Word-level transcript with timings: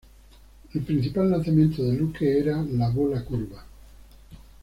El 0.73 0.81
principal 0.81 1.29
lanzamiento 1.29 1.83
de 1.83 1.93
Luque 1.93 2.39
era 2.39 2.59
la 2.63 2.89
bola 2.89 3.23
curva. 3.23 3.63